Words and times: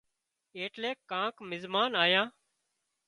ايٽليڪ 0.57 0.97
ڪانڪ 1.11 1.35
مزمان 1.49 1.91
آيان 2.03 2.27